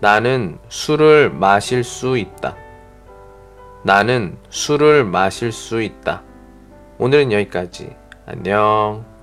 나는 0.00 0.58
술을 0.68 1.30
마실 1.30 1.82
수 1.82 2.18
있다. 2.18 2.56
나는 3.82 4.36
술을 4.50 5.04
마실 5.04 5.52
수 5.52 5.80
있다. 5.80 6.22
오늘은 6.98 7.32
여기까지. 7.32 7.96
안녕. 8.26 9.15